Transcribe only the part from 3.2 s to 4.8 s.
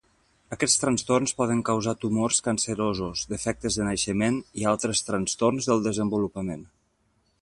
defectes de naixement i